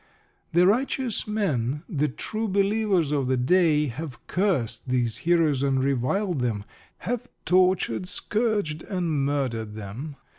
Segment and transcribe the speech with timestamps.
[0.53, 6.39] The righteous men, the "True Believers" of the day, have cursed these heroes and reviled
[6.39, 6.63] them,
[7.05, 10.15] have tortured, scourged, or murdered them.